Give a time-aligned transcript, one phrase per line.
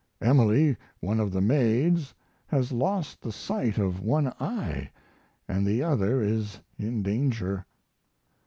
[0.19, 2.15] Emily, one of the maids,
[2.47, 4.89] has lost the sight of one eye
[5.47, 7.67] and the other is in danger.